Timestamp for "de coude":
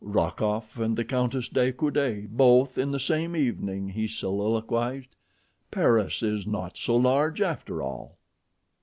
1.47-2.27